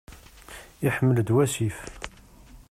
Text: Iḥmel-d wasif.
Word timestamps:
Iḥmel-d 0.87 1.29
wasif. 1.35 1.77